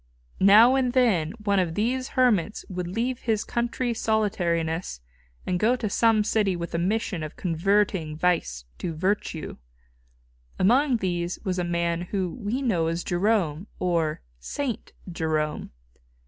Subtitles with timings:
[0.39, 4.99] Now and then one of these hermits would leave his country solitariness
[5.45, 9.57] and go to some city with a mission of converting vice to virtue.
[10.57, 15.69] Among these was a man whom we know as Jerome, or Saint Jerome.